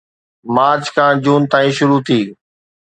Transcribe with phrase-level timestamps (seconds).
[0.55, 2.19] march کان جون تائين شروع ٿي